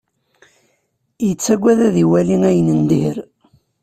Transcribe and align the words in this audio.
Yettagad 1.27 1.79
ad 1.87 1.95
iwali 2.03 2.37
ayen 2.49 2.69
n 2.79 2.81
dir. 2.89 3.15